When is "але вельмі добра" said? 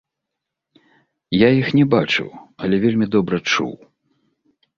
2.65-3.37